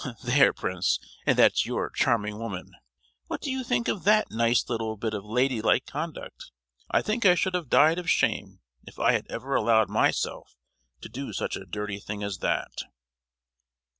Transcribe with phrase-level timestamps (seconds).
[0.23, 0.97] "There, prince,
[1.27, 2.71] and that's your 'charming woman!'
[3.27, 6.49] What do you think of that nice little bit of lady like conduct?
[6.89, 10.55] I think I should have died of shame if I had ever allowed myself
[11.01, 12.81] to do such a dirty thing as that!"